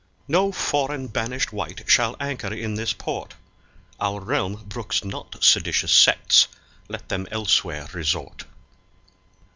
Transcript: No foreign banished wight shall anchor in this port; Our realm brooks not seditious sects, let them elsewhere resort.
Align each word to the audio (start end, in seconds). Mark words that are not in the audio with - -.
No 0.27 0.51
foreign 0.51 1.09
banished 1.09 1.53
wight 1.53 1.83
shall 1.87 2.15
anchor 2.19 2.51
in 2.51 2.73
this 2.73 2.91
port; 2.91 3.35
Our 3.99 4.19
realm 4.19 4.63
brooks 4.65 5.03
not 5.05 5.43
seditious 5.43 5.91
sects, 5.91 6.47
let 6.87 7.09
them 7.09 7.27
elsewhere 7.29 7.87
resort. 7.93 8.45